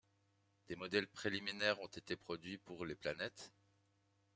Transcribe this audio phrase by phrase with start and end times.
[0.67, 3.51] Des modèles préliminaires ont été produits pour les planètes...??